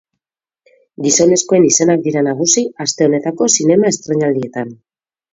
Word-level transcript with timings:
Gizonezkoen 1.07 1.67
izenak 1.67 2.01
dira 2.07 2.23
nagusi 2.27 2.63
aste 2.85 3.07
honetako 3.09 3.49
zinema 3.59 3.91
estreinaldietan. 3.91 4.73